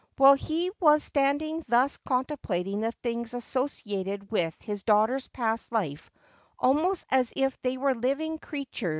[0.17, 6.09] While he was standing thus contemplating the things associated with his daughter's past life
[6.57, 8.89] almost as if they were living creature?